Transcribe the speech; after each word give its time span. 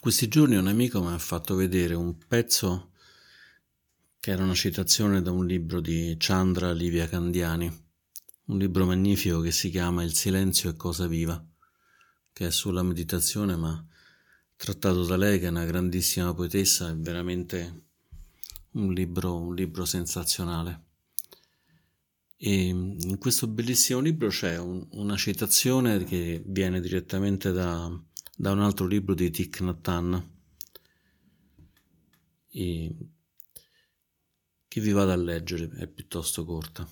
Questi 0.00 0.28
giorni 0.28 0.56
un 0.56 0.66
amico 0.66 1.02
mi 1.02 1.12
ha 1.12 1.18
fatto 1.18 1.54
vedere 1.54 1.92
un 1.92 2.16
pezzo 2.26 2.92
che 4.18 4.30
era 4.30 4.42
una 4.42 4.54
citazione 4.54 5.20
da 5.20 5.30
un 5.30 5.44
libro 5.44 5.82
di 5.82 6.16
Chandra 6.18 6.72
Livia 6.72 7.06
Candiani, 7.06 7.70
un 8.46 8.56
libro 8.56 8.86
magnifico 8.86 9.42
che 9.42 9.52
si 9.52 9.68
chiama 9.68 10.02
Il 10.02 10.14
silenzio 10.14 10.70
è 10.70 10.74
cosa 10.74 11.06
viva, 11.06 11.46
che 12.32 12.46
è 12.46 12.50
sulla 12.50 12.82
meditazione, 12.82 13.56
ma 13.56 13.86
trattato 14.56 15.04
da 15.04 15.18
lei 15.18 15.38
che 15.38 15.48
è 15.48 15.50
una 15.50 15.66
grandissima 15.66 16.32
poetessa, 16.32 16.88
è 16.88 16.96
veramente 16.96 17.82
un 18.70 18.94
libro, 18.94 19.36
un 19.36 19.54
libro 19.54 19.84
sensazionale. 19.84 20.84
E 22.38 22.68
in 22.68 23.18
questo 23.18 23.46
bellissimo 23.48 24.00
libro 24.00 24.30
c'è 24.30 24.56
un, 24.56 24.82
una 24.92 25.16
citazione 25.18 26.04
che 26.04 26.42
viene 26.46 26.80
direttamente 26.80 27.52
da 27.52 28.08
da 28.40 28.52
un 28.52 28.62
altro 28.62 28.86
libro 28.86 29.12
di 29.12 29.30
Thich 29.30 29.60
Nhat 29.60 29.86
Hanh 29.86 30.26
che 34.66 34.80
vi 34.80 34.92
vado 34.92 35.12
a 35.12 35.16
leggere, 35.16 35.68
è 35.76 35.86
piuttosto 35.86 36.46
corta. 36.46 36.88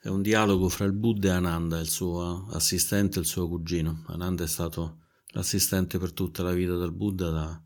È 0.00 0.08
un 0.08 0.20
dialogo 0.20 0.68
fra 0.68 0.84
il 0.84 0.94
Buddha 0.94 1.28
e 1.28 1.36
Ananda, 1.36 1.78
il 1.78 1.88
suo 1.88 2.48
assistente 2.50 3.18
e 3.18 3.22
il 3.22 3.28
suo 3.28 3.46
cugino. 3.46 4.02
Ananda 4.08 4.42
è 4.42 4.48
stato 4.48 5.04
l'assistente 5.28 6.00
per 6.00 6.12
tutta 6.12 6.42
la 6.42 6.52
vita 6.52 6.76
del 6.76 6.90
Buddha, 6.90 7.30
da, 7.30 7.62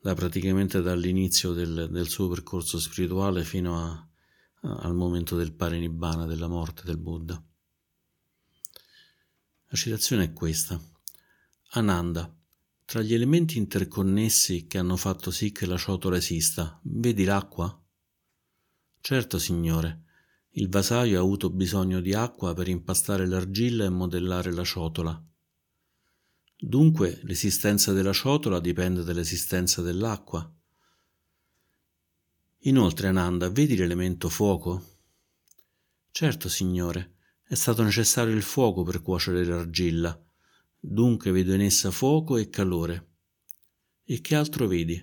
da 0.00 0.14
praticamente 0.14 0.80
dall'inizio 0.80 1.52
del, 1.52 1.88
del, 1.90 2.08
suo 2.08 2.28
percorso 2.28 2.80
spirituale 2.80 3.44
fino 3.44 3.78
a, 3.78 4.08
a, 4.62 4.74
al 4.76 4.94
momento 4.94 5.36
del 5.36 5.52
parinibbana, 5.52 6.24
della 6.24 6.48
morte 6.48 6.82
del 6.86 6.96
Buddha. 6.96 7.44
La 9.72 9.78
citazione 9.78 10.24
è 10.24 10.32
questa. 10.34 10.78
Ananda, 11.70 12.30
tra 12.84 13.00
gli 13.00 13.14
elementi 13.14 13.56
interconnessi 13.56 14.66
che 14.66 14.76
hanno 14.76 14.98
fatto 14.98 15.30
sì 15.30 15.50
che 15.50 15.64
la 15.64 15.78
ciotola 15.78 16.18
esista, 16.18 16.78
vedi 16.82 17.24
l'acqua? 17.24 17.82
Certo, 19.00 19.38
signore. 19.38 20.02
Il 20.50 20.68
vasaio 20.68 21.18
ha 21.18 21.22
avuto 21.22 21.48
bisogno 21.48 22.02
di 22.02 22.12
acqua 22.12 22.52
per 22.52 22.68
impastare 22.68 23.26
l'argilla 23.26 23.86
e 23.86 23.88
modellare 23.88 24.52
la 24.52 24.62
ciotola. 24.62 25.24
Dunque 26.54 27.20
l'esistenza 27.22 27.94
della 27.94 28.12
ciotola 28.12 28.60
dipende 28.60 29.02
dall'esistenza 29.02 29.80
dell'acqua. 29.80 30.54
Inoltre, 32.64 33.08
Ananda, 33.08 33.48
vedi 33.48 33.74
l'elemento 33.74 34.28
fuoco? 34.28 34.98
Certo, 36.10 36.50
signore. 36.50 37.20
È 37.52 37.54
stato 37.54 37.82
necessario 37.82 38.34
il 38.34 38.40
fuoco 38.40 38.82
per 38.82 39.02
cuocere 39.02 39.44
l'argilla, 39.44 40.18
dunque 40.80 41.32
vedo 41.32 41.52
in 41.52 41.60
essa 41.60 41.90
fuoco 41.90 42.38
e 42.38 42.48
calore. 42.48 43.08
E 44.04 44.22
che 44.22 44.36
altro 44.36 44.66
vedi? 44.66 44.98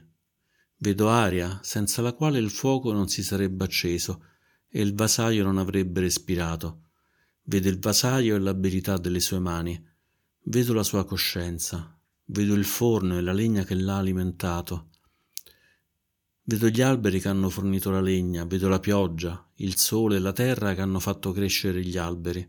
Vedo 0.78 1.10
aria, 1.10 1.60
senza 1.62 2.02
la 2.02 2.14
quale 2.14 2.40
il 2.40 2.50
fuoco 2.50 2.92
non 2.92 3.08
si 3.08 3.22
sarebbe 3.22 3.66
acceso 3.66 4.26
e 4.68 4.82
il 4.82 4.96
vasaio 4.96 5.44
non 5.44 5.60
avrebbe 5.60 6.00
respirato. 6.00 6.88
Vedo 7.44 7.70
il 7.70 7.78
vasaio 7.78 8.36
e 8.36 8.40
l'abilità 8.40 8.98
delle 8.98 9.20
sue 9.20 9.38
mani. 9.38 9.80
Vedo 10.46 10.74
la 10.74 10.82
sua 10.82 11.06
coscienza. 11.06 11.96
Vedo 12.26 12.56
il 12.56 12.66
forno 12.66 13.16
e 13.16 13.22
la 13.22 13.32
legna 13.32 13.64
che 13.64 13.76
l'ha 13.76 13.98
alimentato. 13.98 14.90
Vedo 16.42 16.68
gli 16.70 16.82
alberi 16.82 17.20
che 17.20 17.28
hanno 17.28 17.52
fornito 17.52 17.92
la 17.92 18.02
legna, 18.02 18.44
vedo 18.44 18.68
la 18.68 18.80
pioggia, 18.80 19.49
il 19.60 19.78
sole 19.78 20.18
e 20.18 20.20
la 20.20 20.34
terra 20.34 20.74
che 20.74 20.82
hanno 20.82 21.00
fatto 21.00 21.32
crescere 21.32 21.82
gli 21.82 21.98
alberi. 21.98 22.48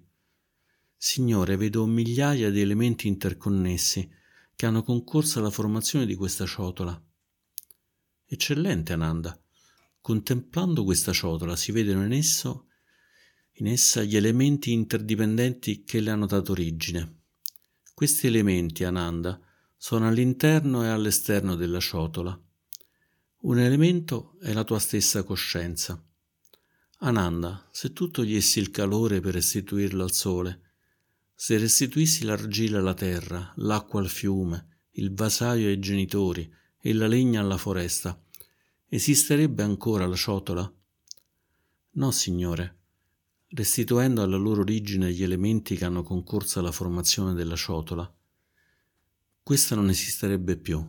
Signore, 0.97 1.57
vedo 1.57 1.87
migliaia 1.87 2.51
di 2.51 2.61
elementi 2.61 3.09
interconnessi 3.09 4.11
che 4.55 4.67
hanno 4.67 4.83
concorso 4.83 5.39
alla 5.39 5.51
formazione 5.51 6.07
di 6.07 6.15
questa 6.15 6.47
ciotola. 6.47 7.01
Eccellente, 8.27 8.93
Ananda. 8.93 9.39
Contemplando 10.01 10.85
questa 10.85 11.13
ciotola 11.13 11.57
si 11.57 11.73
vedono 11.73 12.05
in, 12.05 12.13
esso, 12.13 12.69
in 13.55 13.67
essa 13.67 14.03
gli 14.03 14.17
elementi 14.17 14.73
interdipendenti 14.73 15.85
che 15.85 16.01
le 16.01 16.11
hanno 16.11 16.27
dato 16.27 16.53
origine. 16.53 17.23
Questi 17.95 18.27
elementi, 18.27 18.85
Ananda, 18.85 19.41
sono 19.77 20.09
all'interno 20.09 20.85
e 20.85 20.89
all'esterno 20.89 21.55
della 21.55 21.81
ciotola 21.81 22.39
un 23.43 23.59
elemento 23.59 24.37
è 24.41 24.53
la 24.53 24.65
tua 24.65 24.79
stessa 24.79 25.23
coscienza. 25.23 26.03
Ananda, 27.03 27.67
se 27.71 27.95
tu 27.95 28.11
togliessi 28.11 28.59
il 28.59 28.71
calore 28.71 29.21
per 29.21 29.33
restituirlo 29.33 30.03
al 30.03 30.13
sole, 30.13 30.61
se 31.35 31.57
restituissi 31.57 32.25
l'argilla 32.25 32.79
alla 32.79 32.93
terra, 32.93 33.51
l'acqua 33.57 34.01
al 34.01 34.09
fiume, 34.11 34.83
il 34.93 35.15
vasaio 35.15 35.69
ai 35.69 35.79
genitori 35.79 36.53
e 36.79 36.93
la 36.93 37.07
legna 37.07 37.41
alla 37.41 37.57
foresta, 37.57 38.23
esisterebbe 38.87 39.63
ancora 39.63 40.07
la 40.07 40.15
ciotola? 40.15 40.71
No, 41.93 42.11
Signore, 42.11 42.81
restituendo 43.49 44.23
alla 44.23 44.37
loro 44.37 44.61
origine 44.61 45.11
gli 45.11 45.23
elementi 45.23 45.77
che 45.77 45.87
hanno 45.87 46.03
concorso 46.03 46.59
alla 46.59 46.71
formazione 46.71 47.33
della 47.33 47.57
ciotola, 47.57 48.15
questa 49.43 49.75
non 49.75 49.89
esisterebbe 49.89 50.59
più. 50.59 50.87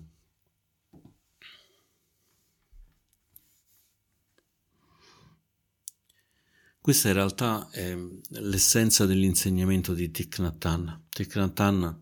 Questa 6.81 7.09
in 7.09 7.13
realtà 7.13 7.69
è 7.69 7.95
l'essenza 8.29 9.05
dell'insegnamento 9.05 9.93
di 9.93 10.09
Thich 10.09 10.39
Nhat 10.39 10.65
Hanh. 10.65 11.01
Thich 11.09 11.35
Nhat 11.35 11.59
Hanh, 11.59 11.95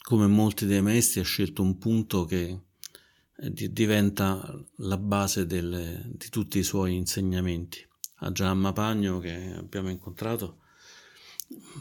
come 0.00 0.28
molti 0.28 0.64
dei 0.64 0.80
maestri, 0.80 1.18
ha 1.18 1.24
scelto 1.24 1.60
un 1.60 1.76
punto 1.78 2.24
che 2.24 2.56
diventa 3.50 4.64
la 4.76 4.96
base 4.96 5.44
delle, 5.44 6.04
di 6.06 6.28
tutti 6.28 6.60
i 6.60 6.62
suoi 6.62 6.94
insegnamenti. 6.94 7.84
A 8.20 8.30
Giamma 8.30 8.72
Pagno, 8.72 9.18
che 9.18 9.54
abbiamo 9.56 9.90
incontrato, 9.90 10.58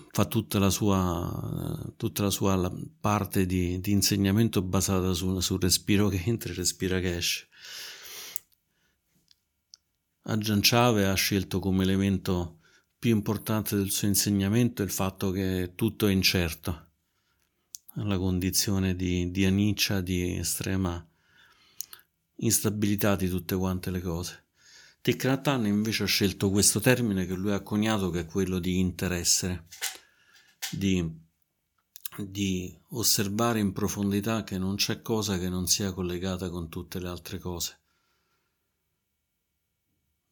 fa 0.10 0.26
tutta 0.26 0.58
la 0.58 0.72
sua, 0.72 1.94
tutta 1.96 2.24
la 2.24 2.32
sua 2.32 2.74
parte 3.00 3.46
di, 3.46 3.80
di 3.80 3.92
insegnamento 3.92 4.64
basata 4.64 5.14
sul, 5.14 5.44
sul 5.44 5.62
respiro 5.62 6.10
che 6.10 6.24
entra 6.26 6.52
e 6.52 6.56
respiro 6.56 7.00
che 7.00 7.18
esce 7.18 7.50
Aggianciave 10.30 11.08
ha 11.08 11.14
scelto 11.14 11.60
come 11.60 11.84
elemento 11.84 12.60
più 13.00 13.12
importante 13.12 13.78
del 13.78 13.92
suo 13.92 14.10
insegnamento 14.10 14.84
il 14.84 14.92
fatto 14.92 15.32
che 15.32 15.72
tutto 15.74 16.06
è 16.06 16.12
incerto, 16.12 16.88
la 17.94 18.18
condizione 18.18 18.94
di, 18.98 19.32
di 19.32 19.46
aniccia, 19.46 20.02
di 20.02 20.36
estrema 20.36 21.02
instabilità 22.40 23.16
di 23.16 23.30
tutte 23.30 23.56
quante 23.56 23.90
le 23.90 24.02
cose. 24.02 24.48
Thich 25.00 25.24
Nhat 25.24 25.48
invece 25.64 26.04
ha 26.04 26.08
scelto 26.08 26.50
questo 26.50 26.82
termine 26.82 27.26
che 27.26 27.34
lui 27.34 27.54
ha 27.54 27.62
coniato 27.62 28.10
che 28.10 28.20
è 28.20 28.26
quello 28.26 28.60
di 28.60 28.80
interesse, 28.80 29.68
di, 30.70 31.10
di 32.18 32.78
osservare 32.90 33.60
in 33.60 33.72
profondità 33.72 34.44
che 34.44 34.58
non 34.58 34.76
c'è 34.76 35.02
cosa 35.02 35.38
che 35.38 35.48
non 35.48 35.68
sia 35.68 35.94
collegata 35.94 36.50
con 36.50 36.68
tutte 36.68 37.00
le 37.00 37.08
altre 37.08 37.40
cose 37.40 37.80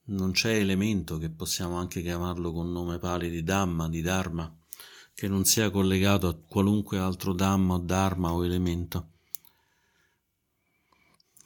non 0.07 0.31
c'è 0.31 0.55
elemento 0.55 1.17
che 1.17 1.29
possiamo 1.29 1.77
anche 1.77 2.01
chiamarlo 2.01 2.51
con 2.51 2.71
nome 2.71 2.99
pari 2.99 3.29
di 3.29 3.43
Dhamma, 3.43 3.89
di 3.89 4.01
Dharma, 4.01 4.53
che 5.13 5.27
non 5.27 5.45
sia 5.45 5.71
collegato 5.71 6.27
a 6.27 6.35
qualunque 6.35 6.99
altro 6.99 7.33
Dhamma 7.33 7.75
o 7.75 7.79
Dharma 7.79 8.33
o 8.33 8.45
elemento. 8.45 9.11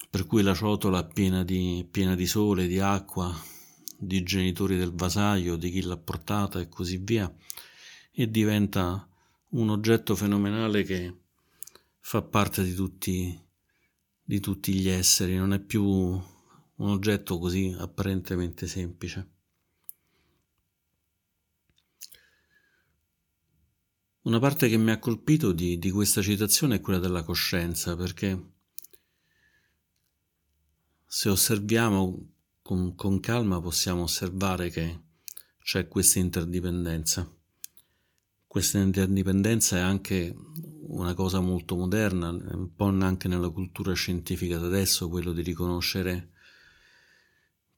Per 0.10 0.26
cui 0.26 0.42
la 0.42 0.56
ciotola 0.56 1.04
piena 1.06 1.44
di, 1.44 1.88
piena 1.90 2.16
di 2.16 2.26
sole, 2.26 2.68
di 2.68 2.80
acqua, 2.80 3.34
di 3.98 4.24
genitori 4.24 4.76
del 4.76 4.94
vasaio, 4.94 5.56
di 5.56 5.70
chi 5.70 5.82
l'ha 5.82 5.98
portata 5.98 6.60
e 6.60 6.68
così 6.68 6.98
via, 6.98 7.32
e 8.12 8.30
diventa 8.30 9.08
un 9.52 9.70
oggetto 9.70 10.16
fenomenale 10.16 10.84
che 10.84 11.16
fa 12.00 12.22
parte 12.24 12.64
di 12.64 12.74
tutti, 12.74 13.40
di 14.24 14.40
tutti 14.40 14.74
gli 14.74 14.90
esseri, 14.90 15.36
non 15.36 15.54
è 15.54 15.60
più 15.60 16.20
un 16.80 16.90
oggetto 16.90 17.38
così 17.40 17.76
apparentemente 17.78 18.68
semplice. 18.68 19.38
Una 24.22 24.40
parte 24.40 24.68
che 24.70 24.78
mi 24.78 24.92
ha 24.92 25.00
colpito 25.00 25.52
di, 25.52 25.80
di 25.80 25.92
questa 25.92 26.22
citazione 26.22 26.76
è 26.76 26.82
quella 26.82 27.00
della 27.00 27.24
coscienza, 27.24 27.96
perché 27.96 28.52
se 31.06 31.30
osserviamo 31.30 32.34
con, 32.62 32.96
con 32.96 33.20
calma 33.20 33.60
possiamo 33.60 34.04
osservare 34.04 34.70
che 34.70 35.02
c'è 35.60 35.88
questa 35.88 36.20
interdipendenza. 36.20 37.30
Questa 38.46 38.80
interdipendenza 38.80 39.78
è 39.78 39.82
anche 39.82 40.36
una 40.88 41.14
cosa 41.14 41.40
molto 41.40 41.76
moderna, 41.76 42.30
un 42.30 42.74
po' 42.76 42.86
anche 42.86 43.28
nella 43.28 43.50
cultura 43.50 43.94
scientifica 43.94 44.58
da 44.58 44.68
adesso, 44.68 45.10
quello 45.10 45.34
di 45.34 45.42
riconoscere 45.42 46.32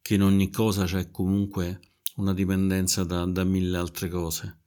che 0.01 0.15
in 0.15 0.23
ogni 0.23 0.49
cosa 0.49 0.85
c'è 0.85 1.11
comunque 1.11 1.79
una 2.15 2.33
dipendenza 2.33 3.03
da, 3.03 3.25
da 3.25 3.43
mille 3.43 3.77
altre 3.77 4.09
cose. 4.09 4.59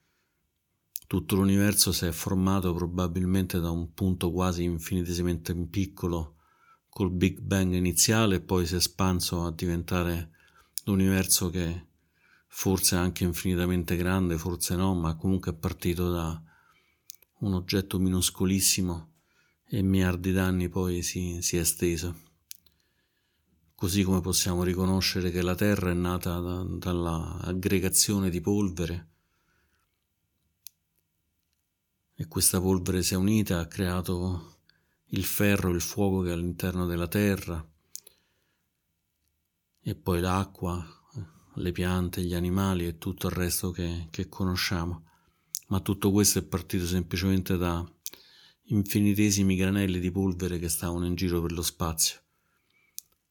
tutto 1.07 1.35
l'universo 1.35 1.91
si 1.91 2.05
è 2.05 2.11
formato 2.11 2.73
probabilmente 2.73 3.59
da 3.59 3.69
un 3.69 3.93
punto 3.93 4.31
quasi 4.31 4.63
infinitesimamente 4.63 5.53
piccolo 5.67 6.37
col 6.89 7.11
Big 7.11 7.39
Bang 7.39 7.73
iniziale 7.73 8.37
e 8.37 8.41
poi 8.41 8.65
si 8.65 8.73
è 8.73 8.77
espanso 8.77 9.43
a 9.45 9.51
diventare 9.51 10.31
l'universo 10.85 11.49
che 11.49 11.87
forse 12.47 12.95
è 12.95 12.99
anche 12.99 13.23
infinitamente 13.23 13.95
grande, 13.97 14.37
forse 14.37 14.75
no, 14.75 14.95
ma 14.95 15.15
comunque 15.15 15.51
è 15.51 15.55
partito 15.55 16.09
da 16.09 16.41
un 17.39 17.53
oggetto 17.53 17.99
minuscolissimo 17.99 19.11
e 19.67 19.81
miliardi 19.81 20.31
d'anni 20.31 20.69
poi 20.69 21.01
si, 21.01 21.41
si 21.41 21.57
è 21.57 21.59
esteso. 21.59 22.24
Così 23.75 24.03
come 24.03 24.21
possiamo 24.21 24.63
riconoscere 24.63 25.31
che 25.31 25.41
la 25.41 25.53
Terra 25.53 25.91
è 25.91 25.93
nata 25.93 26.39
da, 26.39 26.63
dall'aggregazione 26.63 28.29
di 28.29 28.41
polvere. 28.41 29.09
E 32.15 32.27
questa 32.27 32.61
polvere 32.61 33.03
si 33.03 33.13
è 33.13 33.17
unita, 33.17 33.59
ha 33.59 33.67
creato 33.67 34.59
il 35.07 35.25
ferro, 35.25 35.71
il 35.71 35.81
fuoco 35.81 36.21
che 36.21 36.29
è 36.29 36.33
all'interno 36.33 36.85
della 36.85 37.07
terra. 37.07 37.63
E 39.81 39.95
poi 39.95 40.21
l'acqua, 40.21 40.83
le 41.55 41.71
piante, 41.71 42.23
gli 42.23 42.33
animali 42.33 42.87
e 42.87 42.97
tutto 42.97 43.27
il 43.27 43.33
resto 43.33 43.71
che, 43.71 44.07
che 44.09 44.29
conosciamo. 44.29 45.03
Ma 45.67 45.79
tutto 45.81 46.11
questo 46.11 46.39
è 46.39 46.43
partito 46.43 46.85
semplicemente 46.85 47.57
da 47.57 47.85
infinitesimi 48.67 49.55
granelli 49.55 49.99
di 49.99 50.11
polvere 50.11 50.59
che 50.59 50.69
stavano 50.69 51.05
in 51.05 51.15
giro 51.15 51.41
per 51.41 51.51
lo 51.51 51.61
spazio, 51.61 52.21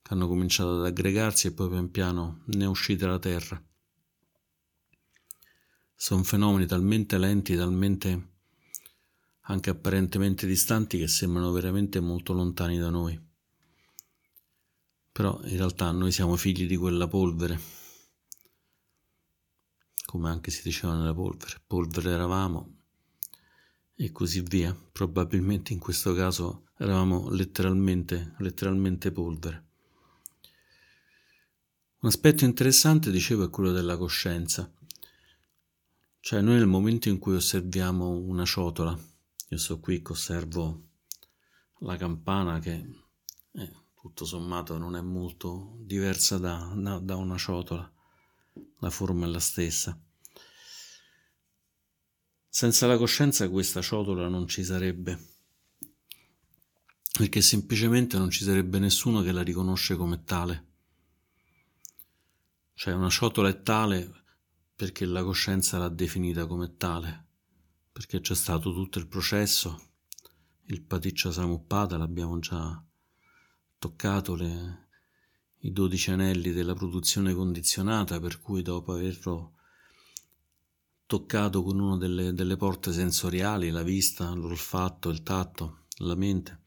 che 0.04 0.12
hanno 0.12 0.28
cominciato 0.28 0.80
ad 0.80 0.84
aggregarsi 0.84 1.46
e 1.46 1.52
poi 1.52 1.70
pian 1.70 1.90
piano 1.90 2.42
ne 2.48 2.64
è 2.64 2.68
uscita 2.68 3.06
la 3.06 3.18
Terra. 3.18 3.60
Sono 5.94 6.22
fenomeni 6.22 6.66
talmente 6.66 7.16
lenti, 7.16 7.56
talmente 7.56 8.32
anche 9.46 9.70
apparentemente 9.70 10.46
distanti 10.46 10.98
che 10.98 11.08
sembrano 11.08 11.52
veramente 11.52 12.00
molto 12.00 12.34
lontani 12.34 12.78
da 12.78 12.90
noi. 12.90 13.18
Però 15.10 15.40
in 15.44 15.56
realtà 15.56 15.90
noi 15.90 16.12
siamo 16.12 16.36
figli 16.36 16.66
di 16.66 16.76
quella 16.76 17.08
polvere, 17.08 17.58
come 20.04 20.28
anche 20.28 20.50
si 20.50 20.60
diceva 20.62 20.94
nella 20.94 21.14
polvere, 21.14 21.62
polvere 21.66 22.10
eravamo 22.10 22.76
e 23.94 24.12
così 24.12 24.42
via. 24.42 24.76
Probabilmente 24.92 25.72
in 25.72 25.78
questo 25.78 26.12
caso 26.12 26.66
eravamo 26.76 27.30
letteralmente, 27.30 28.34
letteralmente 28.40 29.10
polvere. 29.10 29.72
Un 32.04 32.10
aspetto 32.10 32.44
interessante, 32.44 33.10
dicevo, 33.10 33.44
è 33.44 33.48
quello 33.48 33.72
della 33.72 33.96
coscienza. 33.96 34.70
Cioè 36.20 36.42
noi 36.42 36.56
nel 36.56 36.66
momento 36.66 37.08
in 37.08 37.18
cui 37.18 37.34
osserviamo 37.34 38.18
una 38.18 38.44
ciotola, 38.44 38.94
io 39.48 39.56
sto 39.56 39.80
qui 39.80 40.02
che 40.02 40.12
osservo 40.12 40.88
la 41.78 41.96
campana 41.96 42.58
che 42.58 42.86
eh, 43.52 43.72
tutto 43.98 44.26
sommato 44.26 44.76
non 44.76 44.96
è 44.96 45.00
molto 45.00 45.78
diversa 45.78 46.36
da, 46.36 46.74
da, 46.76 46.98
da 46.98 47.16
una 47.16 47.38
ciotola, 47.38 47.90
la 48.80 48.90
forma 48.90 49.24
è 49.24 49.30
la 49.30 49.40
stessa. 49.40 49.98
Senza 52.46 52.86
la 52.86 52.98
coscienza 52.98 53.48
questa 53.48 53.80
ciotola 53.80 54.28
non 54.28 54.46
ci 54.46 54.62
sarebbe, 54.62 55.38
perché 57.16 57.40
semplicemente 57.40 58.18
non 58.18 58.28
ci 58.28 58.44
sarebbe 58.44 58.78
nessuno 58.78 59.22
che 59.22 59.32
la 59.32 59.42
riconosce 59.42 59.96
come 59.96 60.22
tale. 60.22 60.72
Cioè 62.84 62.92
una 62.92 63.08
ciotola 63.08 63.48
è 63.48 63.62
tale 63.62 64.12
perché 64.76 65.06
la 65.06 65.24
coscienza 65.24 65.78
l'ha 65.78 65.88
definita 65.88 66.46
come 66.46 66.76
tale 66.76 67.28
perché 67.90 68.20
c'è 68.20 68.34
stato 68.34 68.74
tutto 68.74 68.98
il 68.98 69.06
processo, 69.06 69.92
il 70.64 70.82
Paticcia 70.82 71.32
Samuppada, 71.32 71.96
l'abbiamo 71.96 72.38
già 72.40 72.84
toccato, 73.78 74.34
le, 74.34 74.88
i 75.60 75.72
dodici 75.72 76.10
anelli 76.10 76.52
della 76.52 76.74
produzione 76.74 77.32
condizionata, 77.32 78.20
per 78.20 78.42
cui 78.42 78.60
dopo 78.60 78.92
averlo 78.92 79.54
toccato 81.06 81.62
con 81.62 81.80
una 81.80 81.96
delle, 81.96 82.34
delle 82.34 82.58
porte 82.58 82.92
sensoriali, 82.92 83.70
la 83.70 83.82
vista, 83.82 84.30
l'olfatto, 84.34 85.08
il 85.08 85.22
tatto, 85.22 85.86
la 86.00 86.16
mente, 86.16 86.60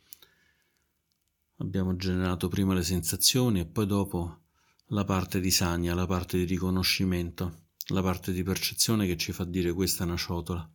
abbiamo 1.58 1.96
generato 1.96 2.48
prima 2.48 2.74
le 2.74 2.81
sensazioni 2.81 3.60
e 3.60 3.68
poi 3.68 3.86
dopo 3.86 4.46
la 4.88 5.04
parte 5.04 5.39
di 5.39 5.51
sagna, 5.51 5.94
la 5.94 6.06
parte 6.06 6.38
di 6.38 6.45
riconoscimento, 6.45 7.66
la 7.88 8.01
parte 8.01 8.31
di 8.31 8.44
percezione 8.44 9.06
che 9.06 9.18
ci 9.18 9.31
fa 9.31 9.44
dire 9.44 9.72
questa 9.74 10.04
è 10.04 10.07
una 10.07 10.18
ciotola. 10.18 10.69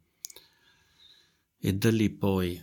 E 1.59 1.75
da 1.75 1.91
lì 1.91 2.11
poi 2.11 2.63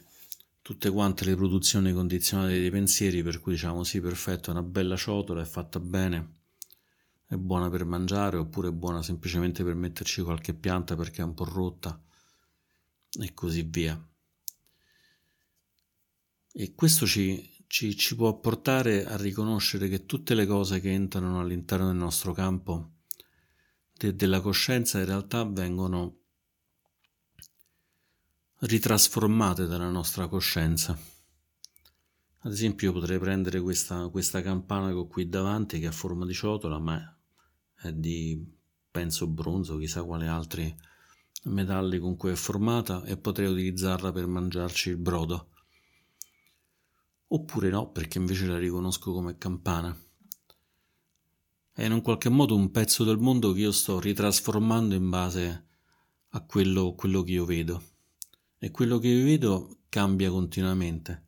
tutte 0.62 0.90
quante 0.90 1.26
le 1.26 1.36
produzioni 1.36 1.94
condizionate 1.94 2.60
dei 2.60 2.70
pensieri 2.70 3.24
per 3.24 3.40
cui 3.40 3.54
diciamo 3.54 3.84
sì 3.84 4.02
perfetto 4.02 4.50
è 4.50 4.54
una 4.54 4.62
bella 4.62 4.96
ciotola 4.96 5.42
è 5.42 5.46
fatta 5.46 5.80
bene 5.80 6.40
è 7.26 7.36
buona 7.36 7.70
per 7.70 7.86
mangiare 7.86 8.38
oppure 8.38 8.70
è 8.70 8.72
buona 8.72 9.04
semplicemente 9.04 9.64
per 9.64 9.76
metterci 9.76 10.24
qualche 10.24 10.56
pianta 10.56 10.96
perché 10.96 11.22
è 11.22 11.26
un 11.26 11.36
po' 11.36 11.46
rotta 11.46 12.02
e 13.20 13.34
così 13.36 13.62
via. 13.62 14.04
E 16.52 16.74
questo 16.74 17.06
ci, 17.06 17.59
ci, 17.70 17.96
ci 17.96 18.16
può 18.16 18.40
portare 18.40 19.06
a 19.06 19.16
riconoscere 19.16 19.88
che 19.90 20.08
tutte 20.08 20.34
le 20.34 20.48
cose 20.48 20.80
che 20.80 20.92
entrano 20.92 21.40
all'interno 21.40 21.86
del 21.86 21.98
nostro 21.98 22.34
campo 22.34 22.94
de, 23.94 24.16
della 24.16 24.42
coscienza 24.42 24.98
in 24.98 25.06
realtà 25.06 25.44
vengono 25.44 26.18
ritrasformate 28.62 29.68
dalla 29.68 29.92
nostra 29.92 30.28
coscienza. 30.28 30.98
Ad 32.40 32.52
esempio, 32.52 32.88
io 32.88 32.94
potrei 32.94 33.20
prendere 33.20 33.62
questa, 33.62 34.08
questa 34.08 34.42
campana 34.42 34.88
che 34.88 34.96
ho 34.96 35.08
qui 35.08 35.30
davanti, 35.30 35.80
che 35.80 35.88
ha 35.88 35.92
forma 35.92 36.26
di 36.26 36.34
ciotola, 36.34 36.80
ma 36.80 37.18
è 37.76 37.94
di 37.94 38.52
penso 38.90 39.28
bronzo, 39.28 39.78
chissà 39.78 40.04
quali 40.04 40.26
altri 40.26 40.76
metalli 41.44 42.00
con 42.00 42.16
cui 42.16 42.32
è 42.32 42.36
formata, 42.36 43.04
e 43.04 43.16
potrei 43.16 43.48
utilizzarla 43.48 44.12
per 44.12 44.26
mangiarci 44.26 44.90
il 44.90 44.98
brodo. 44.98 45.50
Oppure 47.32 47.70
no, 47.70 47.92
perché 47.92 48.18
invece 48.18 48.46
la 48.48 48.58
riconosco 48.58 49.14
come 49.14 49.38
campana. 49.38 49.96
È 51.72 51.86
in 51.86 51.92
un 51.92 52.02
qualche 52.02 52.30
modo 52.30 52.56
un 52.56 52.72
pezzo 52.72 53.04
del 53.04 53.20
mondo 53.20 53.54
che 53.54 53.62
io 53.62 53.72
sto 53.72 54.00
ritrasformando 54.00 54.96
in 54.96 55.10
base 55.10 55.68
a 56.30 56.42
quello, 56.42 56.94
quello 56.94 57.24
che 57.24 57.32
io 57.32 57.46
vedo 57.46 57.82
e 58.58 58.72
quello 58.72 59.00
che 59.00 59.24
vedo 59.24 59.78
cambia 59.90 60.30
continuamente. 60.30 61.28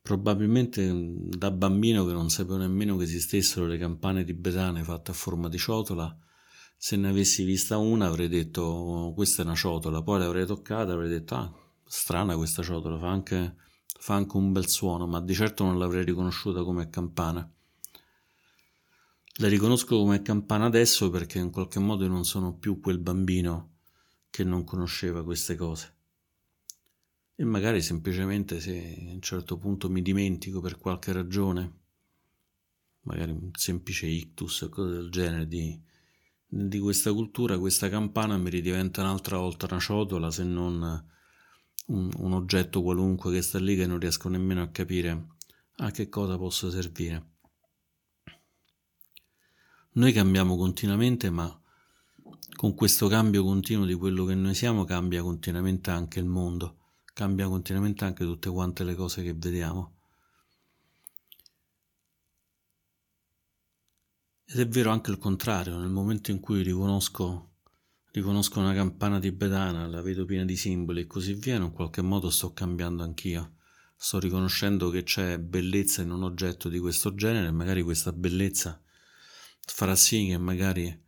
Probabilmente 0.00 0.92
mm, 0.92 1.30
da 1.30 1.50
bambino 1.50 2.06
che 2.06 2.12
non 2.12 2.30
sapevo 2.30 2.56
nemmeno 2.56 2.96
che 2.96 3.04
esistessero 3.04 3.66
le 3.66 3.78
campane 3.78 4.24
tibetane 4.24 4.82
fatte 4.82 5.10
a 5.10 5.14
forma 5.14 5.48
di 5.48 5.58
ciotola, 5.58 6.16
se 6.76 6.96
ne 6.96 7.08
avessi 7.08 7.44
vista 7.44 7.78
una 7.78 8.06
avrei 8.06 8.28
detto 8.28 8.62
oh, 8.62 9.14
questa 9.14 9.42
è 9.42 9.44
una 9.44 9.54
ciotola, 9.54 10.02
poi 10.02 10.18
l'avrei 10.20 10.46
toccata 10.46 10.90
e 10.90 10.94
avrei 10.94 11.08
detto 11.08 11.34
ah, 11.34 11.52
strana 11.84 12.36
questa 12.36 12.62
ciotola, 12.62 12.98
fa 12.98 13.08
anche, 13.08 13.56
fa 14.04 14.16
anche 14.16 14.36
un 14.36 14.52
bel 14.52 14.68
suono, 14.68 15.06
ma 15.06 15.18
di 15.22 15.32
certo 15.32 15.64
non 15.64 15.78
l'avrei 15.78 16.04
riconosciuta 16.04 16.62
come 16.62 16.90
campana. 16.90 17.50
La 19.38 19.48
riconosco 19.48 19.96
come 19.96 20.20
campana 20.20 20.66
adesso 20.66 21.08
perché 21.08 21.38
in 21.38 21.50
qualche 21.50 21.78
modo 21.78 22.06
non 22.06 22.26
sono 22.26 22.54
più 22.54 22.80
quel 22.80 22.98
bambino 22.98 23.76
che 24.28 24.44
non 24.44 24.62
conosceva 24.62 25.24
queste 25.24 25.56
cose 25.56 25.94
e 27.34 27.44
magari 27.44 27.80
semplicemente 27.80 28.60
se 28.60 29.06
a 29.08 29.12
un 29.12 29.22
certo 29.22 29.56
punto 29.56 29.88
mi 29.88 30.02
dimentico 30.02 30.60
per 30.60 30.76
qualche 30.76 31.10
ragione, 31.14 31.72
magari 33.04 33.30
un 33.30 33.52
semplice 33.54 34.04
ictus 34.04 34.60
o 34.60 34.68
cose 34.68 34.92
del 34.92 35.08
genere 35.08 35.48
di, 35.48 35.80
di 36.46 36.78
questa 36.78 37.10
cultura, 37.10 37.58
questa 37.58 37.88
campana 37.88 38.36
mi 38.36 38.50
ridiventa 38.50 39.00
un'altra 39.00 39.38
volta 39.38 39.64
una 39.64 39.80
ciotola 39.80 40.30
se 40.30 40.44
non 40.44 41.12
un, 41.86 42.10
un 42.16 42.32
oggetto 42.32 42.82
qualunque 42.82 43.32
che 43.32 43.42
sta 43.42 43.58
lì 43.58 43.76
che 43.76 43.86
non 43.86 43.98
riesco 43.98 44.28
nemmeno 44.28 44.62
a 44.62 44.68
capire 44.68 45.26
a 45.76 45.90
che 45.90 46.08
cosa 46.08 46.36
possa 46.36 46.70
servire. 46.70 47.32
Noi 49.92 50.12
cambiamo 50.12 50.56
continuamente, 50.56 51.30
ma 51.30 51.60
con 52.56 52.74
questo 52.74 53.08
cambio 53.08 53.44
continuo 53.44 53.84
di 53.84 53.94
quello 53.94 54.24
che 54.24 54.34
noi 54.34 54.54
siamo 54.54 54.84
cambia 54.84 55.22
continuamente 55.22 55.90
anche 55.90 56.18
il 56.18 56.26
mondo 56.26 56.78
cambia 57.14 57.46
continuamente 57.46 58.04
anche 58.04 58.24
tutte 58.24 58.50
quante 58.50 58.84
le 58.84 58.94
cose 58.96 59.22
che 59.22 59.32
vediamo. 59.32 59.92
Ed 64.46 64.58
è 64.58 64.68
vero 64.68 64.90
anche 64.90 65.10
il 65.10 65.18
contrario, 65.18 65.78
nel 65.78 65.88
momento 65.88 66.30
in 66.32 66.40
cui 66.40 66.62
riconosco, 66.62 67.53
riconosco 68.14 68.60
una 68.60 68.72
campana 68.72 69.18
tibetana, 69.18 69.88
la 69.88 70.00
vedo 70.00 70.24
piena 70.24 70.44
di 70.44 70.56
simboli 70.56 71.00
e 71.00 71.06
così 71.06 71.34
via, 71.34 71.56
in 71.56 71.72
qualche 71.72 72.00
modo 72.00 72.30
sto 72.30 72.52
cambiando 72.52 73.02
anch'io. 73.02 73.56
Sto 73.96 74.20
riconoscendo 74.20 74.88
che 74.90 75.02
c'è 75.02 75.40
bellezza 75.40 76.00
in 76.02 76.12
un 76.12 76.22
oggetto 76.22 76.68
di 76.68 76.78
questo 76.78 77.14
genere 77.16 77.48
e 77.48 77.50
magari 77.50 77.82
questa 77.82 78.12
bellezza 78.12 78.80
farà 79.66 79.96
sì 79.96 80.26
che 80.28 80.38
magari 80.38 81.02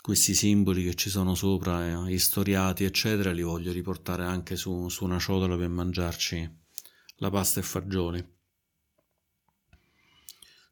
questi 0.00 0.34
simboli 0.34 0.84
che 0.84 0.94
ci 0.94 1.10
sono 1.10 1.34
sopra, 1.34 2.06
eh, 2.06 2.12
istoriati, 2.12 2.84
eccetera, 2.84 3.32
li 3.32 3.42
voglio 3.42 3.72
riportare 3.72 4.24
anche 4.24 4.54
su, 4.54 4.88
su 4.88 5.04
una 5.04 5.18
ciotola 5.18 5.56
per 5.56 5.68
mangiarci 5.68 6.58
la 7.16 7.30
pasta 7.30 7.58
e 7.58 7.62
fagioli. 7.64 8.38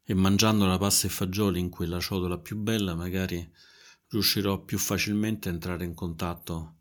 E 0.05 0.13
mangiando 0.13 0.65
la 0.65 0.77
pasta 0.77 1.07
e 1.07 1.09
fagioli 1.09 1.59
in 1.59 1.69
quella 1.69 1.99
ciotola 1.99 2.39
più 2.39 2.55
bella, 2.55 2.95
magari 2.95 3.47
riuscirò 4.09 4.63
più 4.63 4.77
facilmente 4.77 5.49
a 5.49 5.51
entrare 5.51 5.85
in 5.85 5.93
contatto 5.93 6.77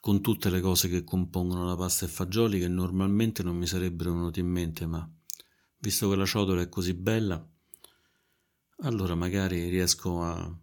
con 0.00 0.20
tutte 0.20 0.50
le 0.50 0.60
cose 0.60 0.88
che 0.88 1.04
compongono 1.04 1.66
la 1.66 1.76
pasta 1.76 2.04
e 2.04 2.08
fagioli 2.08 2.58
che 2.58 2.68
normalmente 2.68 3.42
non 3.42 3.56
mi 3.56 3.66
sarebbero 3.66 4.12
venute 4.12 4.40
in 4.40 4.48
mente, 4.48 4.86
ma 4.86 5.08
visto 5.78 6.08
che 6.08 6.16
la 6.16 6.26
ciotola 6.26 6.62
è 6.62 6.68
così 6.68 6.94
bella, 6.94 7.46
allora 8.78 9.14
magari 9.14 9.68
riesco 9.68 10.22
a 10.22 10.58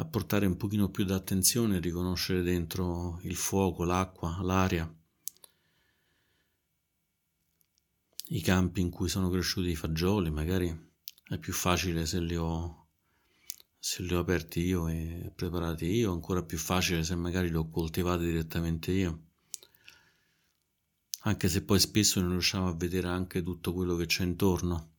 a 0.00 0.04
portare 0.06 0.46
un 0.46 0.56
pochino 0.56 0.88
più 0.88 1.04
d'attenzione, 1.04 1.76
a 1.76 1.80
riconoscere 1.80 2.42
dentro 2.42 3.18
il 3.22 3.36
fuoco, 3.36 3.84
l'acqua, 3.84 4.40
l'aria, 4.42 4.92
i 8.28 8.40
campi 8.40 8.80
in 8.80 8.90
cui 8.90 9.08
sono 9.08 9.28
cresciuti 9.28 9.68
i 9.68 9.76
fagioli, 9.76 10.30
magari 10.30 10.92
è 11.28 11.38
più 11.38 11.52
facile 11.52 12.06
se 12.06 12.20
li 12.20 12.34
ho, 12.34 12.79
se 13.82 14.02
li 14.02 14.14
ho 14.14 14.18
aperti 14.20 14.60
io 14.60 14.88
e 14.88 15.32
preparati 15.34 15.86
io, 15.86 16.12
ancora 16.12 16.42
più 16.42 16.58
facile 16.58 17.02
se 17.02 17.14
magari 17.14 17.48
li 17.48 17.56
ho 17.56 17.70
coltivati 17.70 18.24
direttamente 18.24 18.92
io. 18.92 19.22
Anche 21.22 21.48
se 21.48 21.62
poi 21.62 21.80
spesso 21.80 22.20
non 22.20 22.30
riusciamo 22.30 22.68
a 22.68 22.74
vedere 22.74 23.08
anche 23.08 23.42
tutto 23.42 23.72
quello 23.72 23.96
che 23.96 24.04
c'è 24.04 24.22
intorno, 24.22 24.96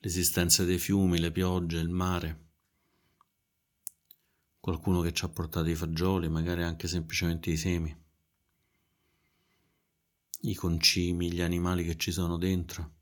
l'esistenza 0.00 0.64
dei 0.64 0.78
fiumi, 0.78 1.18
le 1.18 1.32
piogge, 1.32 1.78
il 1.78 1.88
mare 1.88 2.40
qualcuno 4.60 5.00
che 5.00 5.12
ci 5.12 5.24
ha 5.24 5.28
portato 5.28 5.68
i 5.68 5.74
fagioli, 5.74 6.28
magari 6.28 6.62
anche 6.62 6.86
semplicemente 6.86 7.50
i 7.50 7.56
semi, 7.56 7.96
i 10.42 10.54
concimi, 10.54 11.32
gli 11.32 11.40
animali 11.40 11.84
che 11.84 11.96
ci 11.96 12.12
sono 12.12 12.36
dentro. 12.36 12.92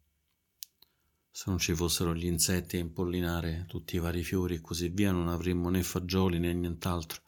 Se 1.40 1.48
non 1.48 1.58
ci 1.58 1.74
fossero 1.74 2.14
gli 2.14 2.26
insetti 2.26 2.76
a 2.76 2.80
impollinare 2.80 3.64
tutti 3.66 3.96
i 3.96 3.98
vari 3.98 4.22
fiori 4.22 4.56
e 4.56 4.60
così 4.60 4.90
via, 4.90 5.10
non 5.10 5.28
avremmo 5.28 5.70
né 5.70 5.82
fagioli 5.82 6.38
né 6.38 6.52
nient'altro. 6.52 7.22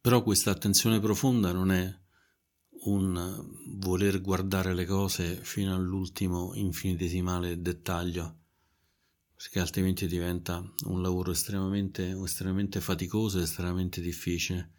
Però 0.00 0.24
questa 0.24 0.50
attenzione 0.50 0.98
profonda 0.98 1.52
non 1.52 1.70
è 1.70 1.98
un 2.86 3.48
voler 3.76 4.20
guardare 4.20 4.74
le 4.74 4.86
cose 4.86 5.36
fino 5.44 5.72
all'ultimo 5.72 6.52
infinitesimale 6.54 7.60
dettaglio, 7.62 8.38
perché 9.36 9.60
altrimenti 9.60 10.08
diventa 10.08 10.68
un 10.86 11.00
lavoro 11.00 11.30
estremamente, 11.30 12.10
estremamente 12.24 12.80
faticoso 12.80 13.38
e 13.38 13.42
estremamente 13.42 14.00
difficile. 14.00 14.72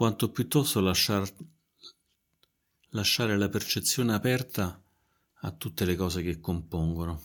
Quanto 0.00 0.30
piuttosto 0.30 0.80
lasciar, 0.80 1.30
lasciare 2.92 3.36
la 3.36 3.50
percezione 3.50 4.14
aperta 4.14 4.82
a 5.40 5.50
tutte 5.50 5.84
le 5.84 5.94
cose 5.94 6.22
che 6.22 6.40
compongono. 6.40 7.22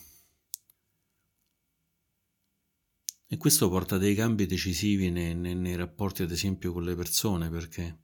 E 3.27 3.38
questo 3.38 3.70
porta 3.70 3.98
dei 3.98 4.13
cambi 4.13 4.46
decisivi 4.46 5.10
nei, 5.10 5.34
nei, 5.36 5.55
nei 5.55 5.77
rapporti, 5.77 6.24
ad 6.24 6.32
esempio, 6.32 6.74
con 6.74 6.84
le 6.84 6.96
persone, 6.96 7.50
perché 7.50 7.98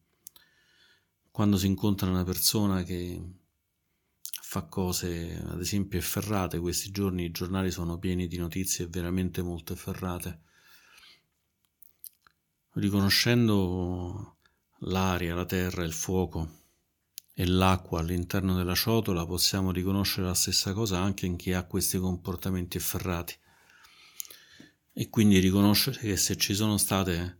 quando 1.31 1.57
si 1.57 1.67
incontra 1.67 2.09
una 2.09 2.23
persona 2.23 2.83
che 2.83 3.21
fa 4.21 4.61
cose, 4.67 5.37
ad 5.47 5.59
esempio, 5.59 5.99
efferrate, 5.99 6.59
questi 6.59 6.91
giorni 6.91 7.25
i 7.25 7.31
giornali 7.31 7.71
sono 7.71 7.99
pieni 7.99 8.25
di 8.25 8.37
notizie 8.37 8.87
veramente 8.87 9.41
molto 9.41 9.73
efferrate, 9.73 10.39
riconoscendo 12.75 14.37
l'aria, 14.85 15.35
la 15.35 15.45
terra, 15.45 15.83
il 15.83 15.93
fuoco 15.93 16.59
e 17.33 17.45
l'acqua 17.45 17.99
all'interno 17.99 18.55
della 18.55 18.75
ciotola, 18.75 19.25
possiamo 19.25 19.71
riconoscere 19.71 20.27
la 20.27 20.33
stessa 20.33 20.73
cosa 20.73 20.99
anche 20.99 21.25
in 21.25 21.35
chi 21.35 21.53
ha 21.53 21.63
questi 21.63 21.97
comportamenti 21.97 22.77
efferrati. 22.77 23.35
E 24.93 25.09
quindi 25.09 25.39
riconoscere 25.39 25.99
che 25.99 26.17
se 26.17 26.35
ci 26.35 26.53
sono 26.53 26.77
state 26.77 27.39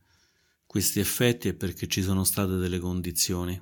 questi 0.65 1.01
effetti 1.01 1.49
è 1.49 1.53
perché 1.53 1.87
ci 1.87 2.01
sono 2.01 2.23
state 2.23 2.55
delle 2.55 2.79
condizioni 2.79 3.61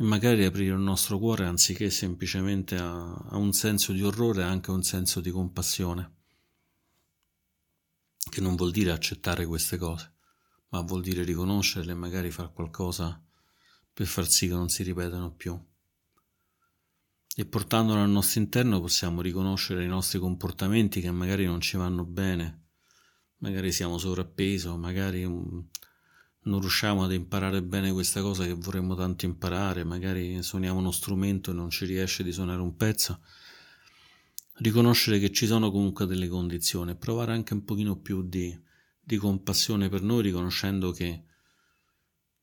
e 0.00 0.04
magari 0.04 0.44
aprire 0.44 0.74
il 0.74 0.80
nostro 0.80 1.18
cuore 1.18 1.44
anziché 1.44 1.90
semplicemente 1.90 2.76
a, 2.76 3.14
a 3.14 3.36
un 3.36 3.52
senso 3.52 3.92
di 3.92 4.04
orrore 4.04 4.44
anche 4.44 4.70
un 4.70 4.84
senso 4.84 5.20
di 5.20 5.32
compassione, 5.32 6.12
che 8.30 8.40
non 8.40 8.54
vuol 8.54 8.70
dire 8.70 8.92
accettare 8.92 9.44
queste 9.44 9.76
cose, 9.76 10.17
ma 10.70 10.80
vuol 10.80 11.02
dire 11.02 11.22
riconoscerle 11.22 11.92
e 11.92 11.94
magari 11.94 12.30
fare 12.30 12.52
qualcosa 12.52 13.22
per 13.92 14.06
far 14.06 14.28
sì 14.28 14.48
che 14.48 14.54
non 14.54 14.68
si 14.68 14.82
ripetano 14.82 15.34
più. 15.34 15.58
E 17.34 17.46
portandolo 17.46 18.00
al 18.00 18.10
nostro 18.10 18.40
interno 18.40 18.80
possiamo 18.80 19.20
riconoscere 19.20 19.84
i 19.84 19.88
nostri 19.88 20.18
comportamenti 20.18 21.00
che 21.00 21.10
magari 21.10 21.46
non 21.46 21.60
ci 21.60 21.76
vanno 21.76 22.04
bene, 22.04 22.66
magari 23.38 23.72
siamo 23.72 23.96
sovrappeso, 23.98 24.76
magari 24.76 25.24
un, 25.24 25.64
non 26.42 26.60
riusciamo 26.60 27.04
ad 27.04 27.12
imparare 27.12 27.62
bene 27.62 27.92
questa 27.92 28.22
cosa 28.22 28.44
che 28.44 28.54
vorremmo 28.54 28.94
tanto 28.94 29.24
imparare, 29.24 29.84
magari 29.84 30.42
suoniamo 30.42 30.78
uno 30.78 30.90
strumento 30.90 31.50
e 31.50 31.54
non 31.54 31.70
ci 31.70 31.84
riesce 31.84 32.24
di 32.24 32.32
suonare 32.32 32.60
un 32.60 32.74
pezzo, 32.76 33.20
riconoscere 34.54 35.18
che 35.18 35.30
ci 35.30 35.46
sono 35.46 35.70
comunque 35.70 36.06
delle 36.06 36.28
condizioni, 36.28 36.96
provare 36.96 37.32
anche 37.32 37.52
un 37.52 37.64
pochino 37.64 37.96
più 37.96 38.22
di, 38.22 38.56
di 39.08 39.16
compassione 39.16 39.88
per 39.88 40.02
noi, 40.02 40.20
riconoscendo 40.20 40.90
che 40.90 41.24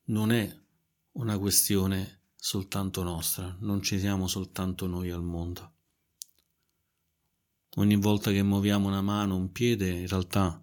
non 0.05 0.31
è 0.31 0.51
una 1.11 1.37
questione 1.37 2.21
soltanto 2.35 3.03
nostra, 3.03 3.55
non 3.59 3.83
ci 3.83 3.99
siamo 3.99 4.25
soltanto 4.25 4.87
noi 4.87 5.11
al 5.11 5.21
mondo. 5.21 5.73
Ogni 7.75 7.97
volta 7.97 8.31
che 8.31 8.41
muoviamo 8.41 8.87
una 8.87 9.03
mano, 9.03 9.35
un 9.35 9.51
piede, 9.51 9.89
in 9.89 10.07
realtà 10.07 10.59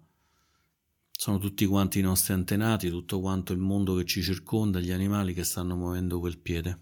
sono 1.09 1.37
tutti 1.37 1.65
quanti 1.65 1.99
i 1.99 2.01
nostri 2.01 2.33
antenati, 2.33 2.89
tutto 2.89 3.21
quanto 3.21 3.53
il 3.53 3.59
mondo 3.59 3.95
che 3.95 4.03
ci 4.03 4.21
circonda, 4.21 4.81
gli 4.81 4.91
animali 4.91 5.33
che 5.33 5.45
stanno 5.45 5.77
muovendo 5.77 6.19
quel 6.19 6.37
piede. 6.37 6.81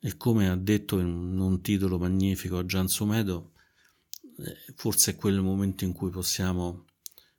E 0.00 0.16
come 0.16 0.48
ha 0.48 0.56
detto 0.56 0.98
in 0.98 1.38
un 1.38 1.60
titolo 1.60 2.00
magnifico 2.00 2.58
a 2.58 2.66
Gian 2.66 2.88
Somedo, 2.88 3.52
eh, 4.38 4.74
forse 4.74 5.12
è 5.12 5.16
quel 5.16 5.40
momento 5.40 5.84
in 5.84 5.92
cui 5.92 6.10
possiamo 6.10 6.86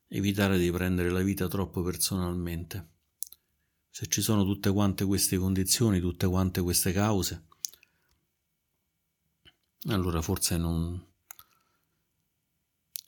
evitare 0.07 0.57
di 0.57 0.71
prendere 0.71 1.09
la 1.09 1.21
vita 1.21 1.47
troppo 1.47 1.81
personalmente. 1.81 2.93
Se 3.89 4.07
ci 4.07 4.21
sono 4.21 4.43
tutte 4.43 4.71
quante 4.71 5.05
queste 5.05 5.37
condizioni, 5.37 5.99
tutte 5.99 6.27
quante 6.27 6.61
queste 6.61 6.91
cause, 6.91 7.45
allora 9.87 10.21
forse 10.21 10.57
non, 10.57 11.01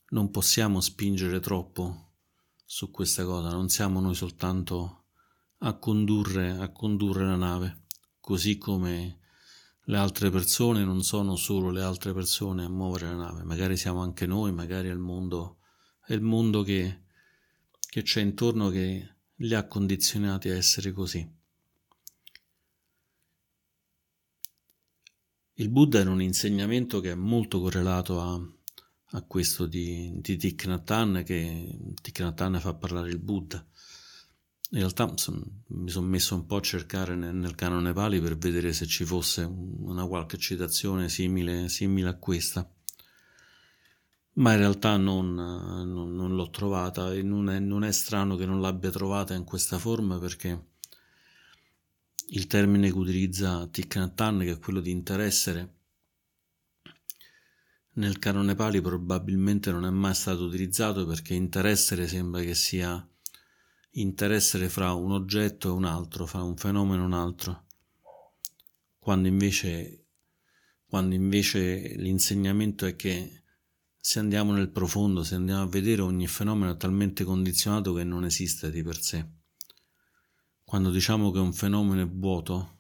non 0.10 0.30
possiamo 0.30 0.80
spingere 0.80 1.40
troppo 1.40 2.12
su 2.64 2.92
questa 2.92 3.26
cosa, 3.26 3.50
non 3.50 3.70
siamo 3.70 4.00
noi 4.00 4.16
soltanto 4.16 5.06
a 5.60 5.74
condurre, 5.78 6.52
a 6.52 6.72
condurre 6.72 7.26
la 7.26 7.36
nave, 7.36 7.86
così 8.20 8.58
come 8.58 9.20
le 9.82 9.98
altre 9.98 10.30
persone 10.30 10.84
non 10.84 11.02
sono 11.04 11.36
solo 11.36 11.72
le 11.72 11.82
altre 11.82 12.14
persone 12.14 12.66
a 12.66 12.70
muovere 12.70 13.08
la 13.08 13.16
nave, 13.16 13.44
magari 13.44 13.78
siamo 13.78 14.02
anche 14.02 14.26
noi, 14.26 14.52
magari 14.52 14.90
è 14.90 14.92
il 14.92 15.00
mondo, 15.00 15.57
è 16.08 16.14
il 16.14 16.22
mondo 16.22 16.64
che, 16.64 17.02
che 17.80 18.02
c'è 18.02 18.22
intorno 18.22 18.70
che 18.70 19.16
li 19.36 19.54
ha 19.54 19.68
condizionati 19.68 20.50
a 20.50 20.56
essere 20.56 20.94
così. 20.94 21.36
Il 25.60 25.70
Buddha 25.70 26.00
è 26.00 26.06
un 26.06 26.22
insegnamento 26.22 27.02
che 27.02 27.12
è 27.12 27.16
molto 27.16 27.60
correlato 27.60 28.22
a, 28.22 28.40
a 29.12 29.22
questo 29.24 29.66
di, 29.66 30.14
di 30.22 30.38
Thich 30.38 30.66
Nhat 30.66 30.90
Hanh 30.92 31.24
che 31.24 31.78
Thich 32.02 32.20
Nhat 32.20 32.40
Hanh 32.40 32.60
fa 32.60 32.74
parlare 32.76 33.10
il 33.10 33.20
Buddha. 33.20 33.66
In 34.70 34.80
realtà 34.80 35.12
son, 35.18 35.64
mi 35.68 35.90
sono 35.90 36.08
messo 36.08 36.36
un 36.36 36.46
po' 36.46 36.58
a 36.58 36.62
cercare 36.62 37.16
nel, 37.16 37.36
nel, 37.36 37.56
canone 37.56 37.92
Pali 37.92 38.22
per 38.22 38.38
vedere 38.38 38.72
se 38.72 38.86
ci 38.86 39.04
fosse 39.04 39.42
una 39.44 40.06
qualche 40.06 40.38
citazione 40.38 41.10
simile, 41.10 41.70
simile 41.70 42.10
a 42.10 42.18
questa, 42.18 42.70
ma 44.38 44.54
in 44.54 44.60
realtà 44.60 44.98
non, 44.98 45.34
non, 45.34 46.16
non 46.16 46.36
l'ho 46.36 46.50
trovata 46.50 47.14
e 47.14 47.22
non 47.24 47.50
è, 47.50 47.60
non 47.60 47.84
è 47.84 47.92
strano 47.92 48.36
che 48.36 48.46
non 48.46 48.62
l'abbia 48.62 48.92
trovata 48.92 49.34
in 49.34 49.44
questa 49.44 49.80
forma 49.80 50.20
perché 50.20 50.66
il 52.30 52.48
termine 52.48 52.92
che 52.92 52.98
utilizza 52.98 53.68
Thich 53.68 53.96
Hanh, 53.96 54.44
che 54.44 54.52
è 54.52 54.60
quello 54.60 54.80
di 54.80 54.92
interessere, 54.92 55.76
nel 57.94 58.20
canone 58.20 58.54
Pali 58.54 58.80
probabilmente 58.80 59.72
non 59.72 59.86
è 59.86 59.90
mai 59.90 60.14
stato 60.14 60.44
utilizzato 60.46 61.06
perché 61.08 61.34
interessere 61.34 62.08
sembra 62.08 62.42
che 62.42 62.54
sia 62.54 63.08
interessere 63.92 64.70
fra 64.70 64.94
un 64.94 65.14
oggetto 65.14 65.70
e 65.70 65.72
un 65.72 65.86
altro, 65.86 66.28
fra 66.28 66.44
un 66.44 66.56
fenomeno 66.58 67.02
e 67.02 67.06
un 67.06 67.14
altro, 67.14 67.66
quando 69.00 69.28
invece 69.28 70.04
quando 70.86 71.16
invece 71.16 71.96
l'insegnamento 71.98 72.86
è 72.86 72.96
che 72.96 73.42
se 74.00 74.20
andiamo 74.20 74.54
nel 74.54 74.70
profondo, 74.70 75.24
se 75.24 75.36
andiamo 75.36 75.64
a 75.64 75.68
vedere 75.68 76.02
ogni 76.02 76.28
fenomeno 76.28 76.72
è 76.72 76.78
talmente 76.78 77.24
condizionato 77.24 77.94
che 77.94 78.04
non 78.04 78.26
esiste 78.26 78.72
di 78.72 78.82
per 78.84 79.02
sé. 79.02 79.28
Quando 80.64 80.92
diciamo 80.92 81.32
che 81.32 81.40
un 81.40 81.54
fenomeno 81.54 82.02
è 82.02 82.08
vuoto, 82.08 82.80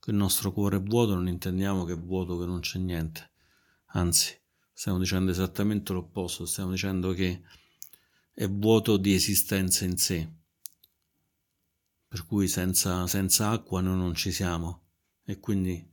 che 0.00 0.10
il 0.10 0.16
nostro 0.16 0.52
cuore 0.52 0.76
è 0.76 0.82
vuoto, 0.82 1.14
non 1.14 1.28
intendiamo 1.28 1.84
che 1.84 1.92
è 1.92 1.98
vuoto, 1.98 2.38
che 2.38 2.46
non 2.46 2.60
c'è 2.60 2.78
niente. 2.78 3.30
Anzi, 3.92 4.36
stiamo 4.72 4.98
dicendo 4.98 5.30
esattamente 5.30 5.92
l'opposto, 5.92 6.46
stiamo 6.46 6.70
dicendo 6.70 7.12
che 7.12 7.42
è 8.32 8.48
vuoto 8.48 8.96
di 8.96 9.14
esistenza 9.14 9.84
in 9.84 9.98
sé. 9.98 10.32
Per 12.06 12.24
cui 12.24 12.48
senza, 12.48 13.06
senza 13.06 13.50
acqua 13.50 13.80
noi 13.80 13.96
non 13.96 14.14
ci 14.14 14.32
siamo 14.32 14.86
e 15.24 15.38
quindi 15.40 15.84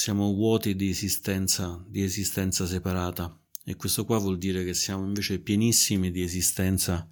siamo 0.00 0.32
vuoti 0.32 0.76
di 0.76 0.90
esistenza, 0.90 1.84
di 1.84 2.04
esistenza 2.04 2.66
separata 2.66 3.36
e 3.64 3.74
questo 3.74 4.04
qua 4.04 4.16
vuol 4.18 4.38
dire 4.38 4.62
che 4.62 4.72
siamo 4.72 5.04
invece 5.04 5.40
pienissimi 5.40 6.12
di 6.12 6.22
esistenza 6.22 7.08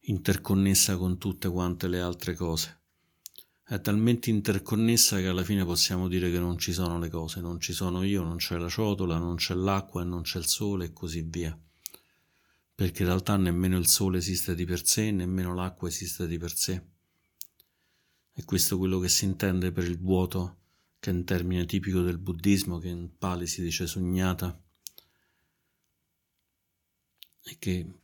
interconnessa 0.00 0.98
con 0.98 1.16
tutte 1.16 1.48
quante 1.48 1.88
le 1.88 2.00
altre 2.00 2.34
cose. 2.34 2.80
È 3.64 3.80
talmente 3.80 4.28
interconnessa 4.28 5.16
che 5.20 5.26
alla 5.26 5.42
fine 5.42 5.64
possiamo 5.64 6.06
dire 6.06 6.30
che 6.30 6.38
non 6.38 6.58
ci 6.58 6.74
sono 6.74 6.98
le 6.98 7.08
cose, 7.08 7.40
non 7.40 7.58
ci 7.60 7.72
sono 7.72 8.02
io, 8.02 8.22
non 8.22 8.36
c'è 8.36 8.58
la 8.58 8.68
ciotola, 8.68 9.16
non 9.16 9.36
c'è 9.36 9.54
l'acqua 9.54 10.02
e 10.02 10.04
non 10.04 10.20
c'è 10.20 10.40
il 10.40 10.46
sole 10.46 10.84
e 10.84 10.92
così 10.92 11.22
via. 11.22 11.58
Perché 12.74 13.04
in 13.04 13.08
realtà 13.08 13.38
nemmeno 13.38 13.78
il 13.78 13.88
sole 13.88 14.18
esiste 14.18 14.54
di 14.54 14.66
per 14.66 14.84
sé, 14.86 15.10
nemmeno 15.12 15.54
l'acqua 15.54 15.88
esiste 15.88 16.26
di 16.26 16.36
per 16.36 16.54
sé. 16.54 16.82
E 18.34 18.44
questo 18.44 18.74
è 18.74 18.78
quello 18.78 18.98
che 18.98 19.08
si 19.08 19.24
intende 19.24 19.72
per 19.72 19.84
il 19.84 19.98
vuoto 19.98 20.56
che 20.98 21.10
è 21.10 21.12
un 21.12 21.24
termine 21.24 21.64
tipico 21.64 22.00
del 22.00 22.18
buddismo 22.18 22.78
che 22.78 22.88
in 22.88 23.16
Pali 23.16 23.46
si 23.46 23.62
dice 23.62 23.86
sugnata 23.86 24.60
e 27.44 27.56
che 27.58 28.00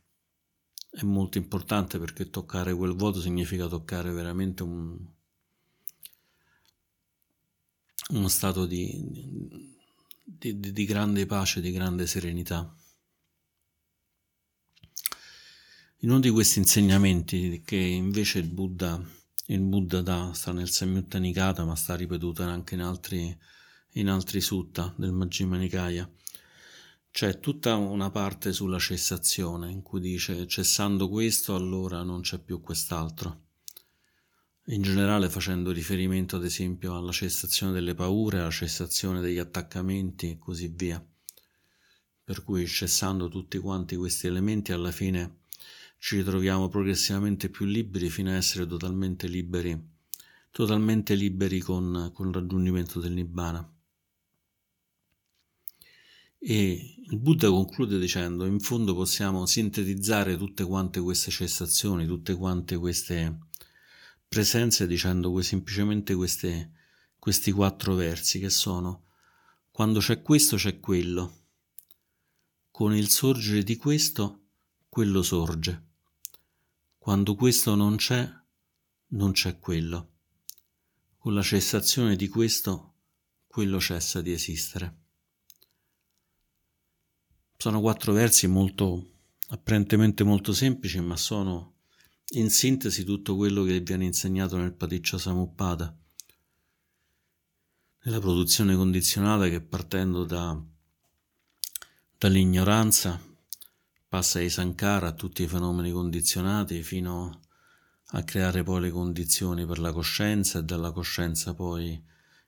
è 0.89 1.03
molto 1.03 1.37
importante 1.37 1.99
perché 1.99 2.29
toccare 2.29 2.73
quel 2.73 2.95
vuoto 2.95 3.19
significa 3.19 3.67
toccare 3.67 4.11
veramente 4.11 4.63
un, 4.63 4.97
uno 8.09 8.27
stato 8.27 8.65
di, 8.65 9.73
di, 10.23 10.59
di 10.59 10.85
grande 10.85 11.25
pace, 11.25 11.59
di 11.59 11.71
grande 11.71 12.07
serenità. 12.07 12.73
In 15.99 16.11
uno 16.11 16.19
di 16.19 16.29
questi 16.29 16.59
insegnamenti 16.59 17.61
che 17.65 17.77
invece 17.77 18.39
il 18.39 18.47
Buddha 18.47 19.03
il 19.47 19.61
Buddha 19.61 20.01
dà, 20.01 20.33
sta 20.33 20.51
nel 20.51 20.69
Samyutta 20.69 21.19
Nikata, 21.19 21.65
ma 21.65 21.75
sta 21.75 21.95
ripetuta 21.95 22.45
anche 22.45 22.73
in 22.73 22.81
altri, 22.81 23.37
in 23.93 24.09
altri 24.09 24.41
sutta 24.41 24.93
del 24.97 25.11
Majjhima 25.11 25.57
Nikaya. 25.57 26.09
C'è 27.11 27.39
tutta 27.39 27.75
una 27.75 28.09
parte 28.09 28.51
sulla 28.51 28.79
cessazione, 28.79 29.71
in 29.71 29.83
cui 29.83 29.99
dice 29.99 30.47
cessando 30.47 31.07
questo 31.07 31.55
allora 31.55 32.01
non 32.01 32.21
c'è 32.21 32.39
più 32.39 32.59
quest'altro. 32.59 33.43
In 34.69 34.81
generale 34.81 35.29
facendo 35.29 35.71
riferimento 35.71 36.37
ad 36.37 36.43
esempio 36.43 36.97
alla 36.97 37.11
cessazione 37.11 37.71
delle 37.71 37.93
paure, 37.93 38.39
alla 38.39 38.49
cessazione 38.49 39.21
degli 39.21 39.37
attaccamenti 39.37 40.31
e 40.31 40.37
così 40.39 40.73
via. 40.75 41.05
Per 42.23 42.43
cui 42.43 42.65
cessando 42.65 43.29
tutti 43.29 43.59
quanti 43.59 43.95
questi 43.95 44.25
elementi 44.25 44.71
alla 44.71 44.91
fine 44.91 45.43
ci 45.97 46.17
ritroviamo 46.17 46.67
progressivamente 46.67 47.49
più 47.49 47.65
liberi 47.65 48.09
fino 48.09 48.29
a 48.29 48.35
essere 48.35 48.67
totalmente 48.67 49.27
liberi, 49.27 49.79
totalmente 50.51 51.15
liberi 51.15 51.59
con, 51.59 52.11
con 52.13 52.27
il 52.27 52.33
raggiungimento 52.33 52.99
del 52.99 53.13
Nibbana. 53.13 53.69
E 56.37 56.95
il 57.09 57.17
Buddha 57.17 57.49
conclude 57.49 57.97
dicendo, 57.97 58.45
in 58.45 58.59
fondo 58.59 58.93
possiamo 58.93 59.47
sintetizzare 59.47 60.37
tutte 60.37 60.63
quante 60.63 60.99
queste 60.99 61.31
cessazioni, 61.31 62.05
tutte 62.05 62.35
quante 62.35 62.77
queste 62.77 63.39
presenze 64.27 64.85
dicendo 64.85 65.41
semplicemente 65.41 66.13
queste, 66.13 66.71
questi 67.17 67.51
quattro 67.51 67.95
versi 67.95 68.37
che 68.39 68.51
sono, 68.51 69.05
quando 69.71 69.99
c'è 69.99 70.21
questo 70.21 70.55
c'è 70.55 70.79
quello, 70.79 71.45
con 72.69 72.95
il 72.95 73.09
sorgere 73.09 73.63
di 73.63 73.75
questo 73.75 74.44
quello 74.95 75.23
sorge. 75.23 75.87
Quando 76.97 77.35
questo 77.35 77.75
non 77.75 77.97
c'è, 77.97 78.33
non 79.07 79.33
c'è 79.33 79.59
quello. 79.59 80.11
Con 81.17 81.33
la 81.33 81.41
cessazione 81.41 82.15
di 82.15 82.29
questo, 82.29 82.93
quello 83.45 83.77
cessa 83.81 84.21
di 84.21 84.31
esistere. 84.31 84.99
Sono 87.57 87.81
quattro 87.81 88.13
versi 88.13 88.47
molto, 88.47 89.15
apparentemente 89.49 90.23
molto 90.23 90.53
semplici, 90.53 91.01
ma 91.01 91.17
sono 91.17 91.73
in 92.29 92.49
sintesi 92.49 93.03
tutto 93.03 93.35
quello 93.35 93.65
che 93.65 93.81
viene 93.81 94.05
insegnato 94.05 94.55
nel 94.55 94.71
Paticcia 94.71 95.17
Samuppada, 95.17 95.93
nella 98.03 98.19
produzione 98.21 98.77
condizionata 98.77 99.49
che 99.49 99.59
partendo 99.59 100.23
da, 100.23 100.57
dall'ignoranza 102.17 103.24
passa 104.15 104.39
ai 104.39 104.49
Sankara, 104.49 105.07
a 105.07 105.11
tutti 105.11 105.43
i 105.43 105.47
fenomeni 105.47 105.91
condizionati, 105.91 106.81
fino 106.83 107.41
a 108.11 108.23
creare 108.23 108.63
poi 108.63 108.79
le 108.79 108.89
condizioni 108.89 109.65
per 109.65 109.77
la 109.77 109.91
coscienza 109.91 110.59
e 110.59 110.63
dalla 110.63 110.93
coscienza 110.93 111.53
poi 111.53 112.01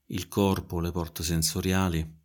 il 0.06 0.30
corpo, 0.30 0.80
le 0.80 0.92
porte 0.92 1.24
sensoriali, 1.24 2.20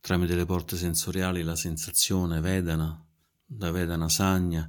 tramite 0.00 0.34
le 0.34 0.46
porte 0.46 0.78
sensoriali 0.78 1.42
la 1.42 1.56
sensazione, 1.56 2.40
Vedana, 2.40 3.06
da 3.44 3.70
Vedana 3.70 4.08
Sagna, 4.08 4.66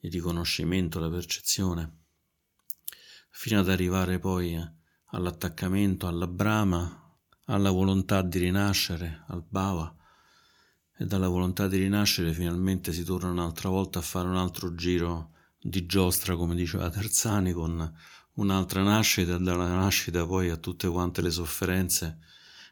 il 0.00 0.12
riconoscimento, 0.12 0.98
la 0.98 1.08
percezione, 1.08 2.00
fino 3.30 3.60
ad 3.60 3.70
arrivare 3.70 4.18
poi 4.18 4.60
all'attaccamento, 5.06 6.06
alla 6.06 6.26
brama, 6.26 7.16
alla 7.46 7.70
volontà 7.70 8.20
di 8.20 8.40
rinascere, 8.40 9.24
al 9.28 9.42
bhava, 9.42 9.96
e 11.02 11.06
dalla 11.06 11.26
volontà 11.26 11.66
di 11.66 11.78
rinascere 11.78 12.32
finalmente 12.32 12.92
si 12.92 13.02
torna 13.02 13.28
un'altra 13.28 13.68
volta 13.68 13.98
a 13.98 14.02
fare 14.02 14.28
un 14.28 14.36
altro 14.36 14.74
giro 14.74 15.32
di 15.60 15.84
giostra, 15.84 16.36
come 16.36 16.54
diceva 16.54 16.88
Terzani, 16.90 17.52
con 17.52 17.92
un'altra 18.34 18.82
nascita 18.82 19.36
dalla 19.36 19.66
nascita 19.66 20.24
poi 20.24 20.48
a 20.48 20.56
tutte 20.56 20.88
quante 20.88 21.20
le 21.20 21.30
sofferenze, 21.30 22.18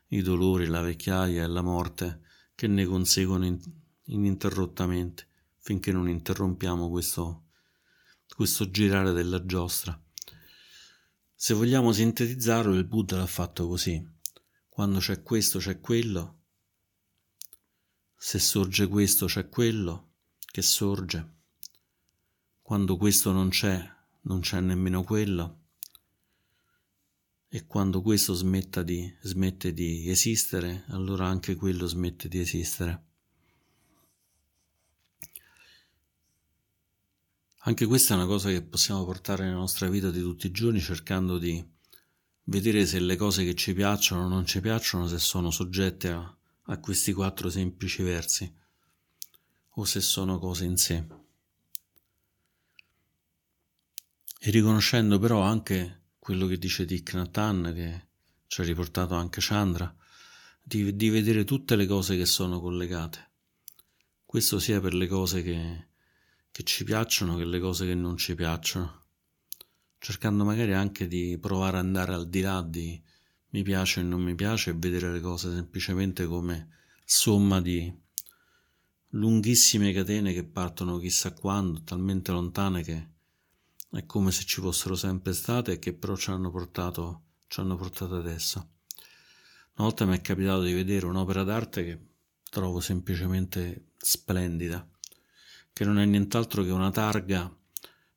i 0.08 0.22
dolori, 0.22 0.66
la 0.66 0.80
vecchiaia 0.80 1.42
e 1.42 1.46
la 1.46 1.60
morte 1.60 2.20
che 2.54 2.68
ne 2.68 2.84
conseguono 2.84 3.46
in, 3.46 3.58
ininterrottamente 4.04 5.26
finché 5.58 5.90
non 5.92 6.08
interrompiamo 6.08 6.88
questo, 6.88 7.46
questo 8.34 8.70
girare 8.70 9.12
della 9.12 9.44
giostra. 9.44 10.00
Se 11.34 11.54
vogliamo 11.54 11.92
sintetizzarlo, 11.92 12.74
il 12.74 12.84
Buddha 12.84 13.16
l'ha 13.16 13.26
fatto 13.26 13.66
così. 13.66 14.04
Quando 14.68 14.98
c'è 15.00 15.22
questo, 15.22 15.58
c'è 15.58 15.80
quello, 15.80 16.39
se 18.22 18.38
sorge 18.38 18.86
questo 18.86 19.24
c'è 19.24 19.48
quello 19.48 20.10
che 20.44 20.60
sorge. 20.60 21.36
Quando 22.60 22.98
questo 22.98 23.32
non 23.32 23.48
c'è, 23.48 23.82
non 24.22 24.40
c'è 24.40 24.60
nemmeno 24.60 25.02
quello. 25.04 25.60
E 27.48 27.64
quando 27.64 28.02
questo 28.02 28.34
di, 28.82 29.16
smette 29.22 29.72
di 29.72 30.10
esistere, 30.10 30.84
allora 30.88 31.28
anche 31.28 31.54
quello 31.54 31.86
smette 31.86 32.28
di 32.28 32.38
esistere. 32.38 33.04
Anche 37.60 37.86
questa 37.86 38.12
è 38.12 38.16
una 38.18 38.26
cosa 38.26 38.50
che 38.50 38.60
possiamo 38.60 39.02
portare 39.06 39.44
nella 39.44 39.56
nostra 39.56 39.88
vita 39.88 40.10
di 40.10 40.20
tutti 40.20 40.46
i 40.46 40.52
giorni 40.52 40.80
cercando 40.80 41.38
di 41.38 41.66
vedere 42.44 42.84
se 42.84 43.00
le 43.00 43.16
cose 43.16 43.44
che 43.44 43.54
ci 43.54 43.72
piacciono 43.72 44.24
o 44.26 44.28
non 44.28 44.44
ci 44.44 44.60
piacciono, 44.60 45.08
se 45.08 45.18
sono 45.18 45.50
soggette 45.50 46.10
a 46.10 46.34
a 46.70 46.78
questi 46.78 47.12
quattro 47.12 47.50
semplici 47.50 48.02
versi 48.02 48.52
o 49.74 49.84
se 49.84 50.00
sono 50.00 50.38
cose 50.38 50.64
in 50.64 50.76
sé. 50.76 51.04
E 54.42 54.50
riconoscendo 54.50 55.18
però 55.18 55.40
anche 55.40 56.12
quello 56.18 56.46
che 56.46 56.58
dice 56.58 56.84
Thich 56.84 57.14
Nhat 57.14 57.36
Hanh, 57.36 57.74
che 57.74 58.06
ci 58.46 58.60
ha 58.60 58.64
riportato 58.64 59.14
anche 59.14 59.40
Chandra, 59.42 59.94
di, 60.62 60.94
di, 60.94 61.08
vedere 61.08 61.44
tutte 61.44 61.74
le 61.76 61.86
cose 61.86 62.16
che 62.16 62.24
sono 62.24 62.60
collegate. 62.60 63.30
Questo 64.24 64.58
sia 64.60 64.80
per 64.80 64.94
le 64.94 65.08
cose 65.08 65.42
che, 65.42 65.88
che 66.50 66.62
ci 66.62 66.84
piacciono 66.84 67.36
che 67.36 67.44
le 67.44 67.58
cose 67.58 67.84
che 67.86 67.94
non 67.94 68.16
ci 68.16 68.34
piacciono, 68.34 69.06
cercando 69.98 70.44
magari 70.44 70.72
anche 70.72 71.08
di 71.08 71.36
provare 71.40 71.78
ad 71.78 71.84
andare 71.84 72.14
al 72.14 72.28
di 72.28 72.40
là 72.40 72.62
di 72.62 73.02
mi 73.50 73.62
piace 73.62 74.00
e 74.00 74.02
non 74.02 74.22
mi 74.22 74.34
piace 74.34 74.70
e 74.70 74.74
vedere 74.74 75.12
le 75.12 75.20
cose 75.20 75.52
semplicemente 75.52 76.26
come 76.26 76.68
somma 77.04 77.60
di 77.60 77.92
lunghissime 79.10 79.92
catene 79.92 80.32
che 80.32 80.44
partono 80.44 80.98
chissà 80.98 81.32
quando, 81.32 81.82
talmente 81.82 82.30
lontane 82.30 82.82
che 82.82 83.08
è 83.90 84.06
come 84.06 84.30
se 84.30 84.44
ci 84.44 84.60
fossero 84.60 84.94
sempre 84.94 85.32
state 85.32 85.72
e 85.72 85.78
che 85.78 85.92
però 85.92 86.16
ci 86.16 86.30
hanno 86.30 86.50
portato 86.50 87.24
ci 87.50 87.58
hanno 87.58 87.76
portato 87.76 88.14
adesso. 88.14 88.58
Una 89.74 89.88
volta 89.88 90.06
mi 90.06 90.16
è 90.16 90.20
capitato 90.20 90.62
di 90.62 90.72
vedere 90.72 91.06
un'opera 91.06 91.42
d'arte 91.42 91.84
che 91.84 91.98
trovo 92.48 92.78
semplicemente 92.78 93.94
splendida, 93.96 94.88
che 95.72 95.84
non 95.84 95.98
è 95.98 96.04
nient'altro 96.04 96.62
che 96.62 96.70
una 96.70 96.92
targa 96.92 97.52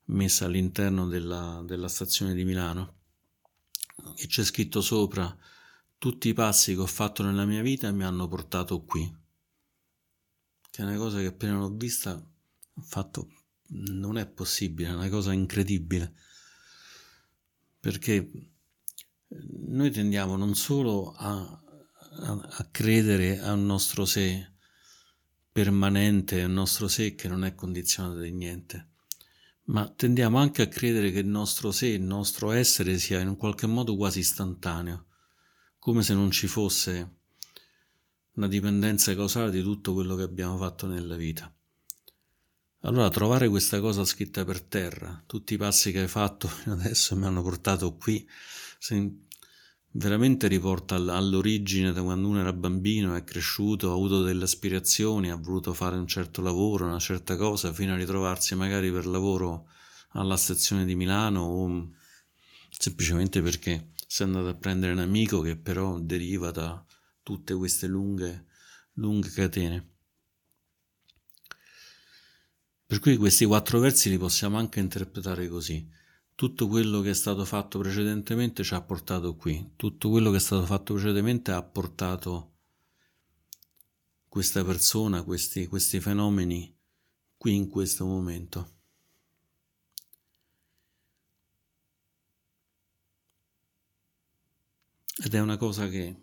messa 0.05 0.45
all'interno 0.45 1.07
della, 1.07 1.63
della 1.65 1.87
stazione 1.87 2.35
di 2.35 2.43
Milano 2.43 2.97
e 4.15 4.27
c'è 4.27 4.43
scritto 4.43 4.81
sopra 4.81 5.35
tutti 5.97 6.27
i 6.27 6.33
passi 6.33 6.73
che 6.73 6.81
ho 6.81 6.85
fatto 6.85 7.23
nella 7.23 7.45
mia 7.45 7.61
vita 7.61 7.91
mi 7.91 8.03
hanno 8.03 8.27
portato 8.27 8.83
qui. 8.83 9.21
Che 10.69 10.81
è 10.81 10.85
una 10.85 10.97
cosa 10.97 11.19
che 11.19 11.27
appena 11.27 11.57
l'ho 11.57 11.69
vista 11.69 12.13
ho 12.15 12.81
fatto 12.81 13.29
non 13.67 14.17
è 14.17 14.27
possibile, 14.27 14.89
è 14.89 14.93
una 14.93 15.09
cosa 15.09 15.31
incredibile. 15.31 16.13
Perché 17.79 18.29
noi 19.27 19.91
tendiamo 19.91 20.35
non 20.35 20.55
solo 20.55 21.13
a, 21.13 21.39
a, 21.39 22.31
a 22.31 22.67
credere 22.69 23.39
a 23.39 23.53
un 23.53 23.65
nostro 23.65 24.05
sé 24.05 24.51
permanente, 25.51 26.41
a 26.41 26.47
un 26.47 26.53
nostro 26.53 26.87
sé 26.87 27.15
che 27.15 27.27
non 27.27 27.43
è 27.43 27.55
condizionato 27.55 28.19
da 28.19 28.25
niente, 28.25 28.92
ma 29.65 29.87
tendiamo 29.87 30.37
anche 30.37 30.61
a 30.61 30.67
credere 30.67 31.11
che 31.11 31.19
il 31.19 31.27
nostro 31.27 31.71
sé, 31.71 31.87
il 31.87 32.01
nostro 32.01 32.51
essere 32.51 32.97
sia 32.97 33.19
in 33.19 33.29
un 33.29 33.37
qualche 33.37 33.67
modo 33.67 33.95
quasi 33.95 34.19
istantaneo, 34.19 35.05
come 35.79 36.03
se 36.03 36.13
non 36.13 36.31
ci 36.31 36.47
fosse 36.47 37.17
una 38.33 38.47
dipendenza 38.47 39.15
causale 39.15 39.51
di 39.51 39.61
tutto 39.61 39.93
quello 39.93 40.15
che 40.15 40.23
abbiamo 40.23 40.57
fatto 40.57 40.87
nella 40.87 41.15
vita. 41.15 41.53
Allora 42.85 43.09
trovare 43.09 43.47
questa 43.47 43.79
cosa 43.79 44.03
scritta 44.03 44.43
per 44.43 44.61
terra, 44.61 45.23
tutti 45.25 45.53
i 45.53 45.57
passi 45.57 45.91
che 45.91 46.01
hai 46.01 46.07
fatto 46.07 46.47
fino 46.49 46.75
adesso 46.75 47.15
mi 47.15 47.25
hanno 47.25 47.41
portato 47.41 47.95
qui, 47.95 48.27
veramente 49.95 50.47
riporta 50.47 50.95
all'origine 50.95 51.91
da 51.91 52.01
quando 52.01 52.27
uno 52.27 52.39
era 52.39 52.53
bambino, 52.53 53.15
è 53.15 53.23
cresciuto, 53.23 53.89
ha 53.91 53.93
avuto 53.93 54.23
delle 54.23 54.43
aspirazioni, 54.43 55.29
ha 55.29 55.35
voluto 55.35 55.73
fare 55.73 55.97
un 55.97 56.07
certo 56.07 56.41
lavoro, 56.41 56.85
una 56.85 56.99
certa 56.99 57.35
cosa, 57.35 57.73
fino 57.73 57.93
a 57.93 57.97
ritrovarsi 57.97 58.55
magari 58.55 58.91
per 58.91 59.05
lavoro 59.05 59.67
alla 60.13 60.37
stazione 60.37 60.85
di 60.85 60.95
Milano 60.95 61.41
o 61.41 61.89
semplicemente 62.69 63.41
perché 63.41 63.91
sei 64.07 64.27
andato 64.27 64.47
a 64.47 64.55
prendere 64.55 64.93
un 64.93 64.99
amico 64.99 65.41
che 65.41 65.57
però 65.57 65.99
deriva 65.99 66.51
da 66.51 66.83
tutte 67.21 67.53
queste 67.53 67.87
lunghe, 67.87 68.45
lunghe 68.93 69.29
catene. 69.29 69.89
Per 72.85 72.99
cui 72.99 73.17
questi 73.17 73.45
quattro 73.45 73.79
versi 73.79 74.09
li 74.09 74.17
possiamo 74.17 74.57
anche 74.57 74.79
interpretare 74.79 75.47
così. 75.47 75.87
Tutto 76.35 76.67
quello 76.67 77.01
che 77.01 77.11
è 77.11 77.13
stato 77.13 77.45
fatto 77.45 77.79
precedentemente 77.79 78.63
ci 78.63 78.73
ha 78.73 78.81
portato 78.81 79.35
qui, 79.35 79.73
tutto 79.75 80.09
quello 80.09 80.31
che 80.31 80.37
è 80.37 80.39
stato 80.39 80.65
fatto 80.65 80.93
precedentemente 80.93 81.51
ha 81.51 81.61
portato 81.61 82.51
questa 84.27 84.63
persona, 84.63 85.21
questi, 85.23 85.67
questi 85.67 85.99
fenomeni 85.99 86.75
qui 87.37 87.55
in 87.55 87.69
questo 87.69 88.05
momento. 88.05 88.71
Ed 95.23 95.35
è 95.35 95.39
una 95.39 95.57
cosa 95.57 95.87
che 95.87 96.15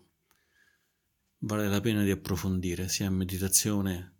vale 1.39 1.69
la 1.69 1.79
pena 1.79 2.03
di 2.03 2.11
approfondire, 2.11 2.89
sia 2.89 3.07
in 3.07 3.15
meditazione 3.15 4.17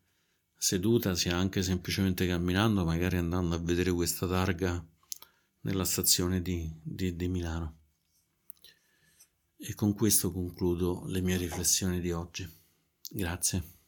seduta, 0.56 1.14
sia 1.16 1.36
anche 1.36 1.62
semplicemente 1.62 2.26
camminando, 2.26 2.86
magari 2.86 3.18
andando 3.18 3.56
a 3.56 3.60
vedere 3.60 3.92
questa 3.92 4.26
targa 4.26 4.84
nella 5.62 5.86
stazione 5.86 6.42
di, 6.42 6.72
di, 6.82 7.16
di 7.16 7.28
Milano. 7.28 7.78
E 9.58 9.74
con 9.76 9.94
questo 9.94 10.32
concludo 10.32 11.04
le 11.06 11.22
mie 11.22 11.38
riflessioni 11.38 12.00
di 12.00 12.12
oggi. 12.12 12.50
Grazie. 13.10 13.81